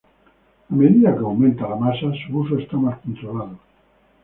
[0.71, 3.59] A medida que aumenta la masa, su uso está más controlado.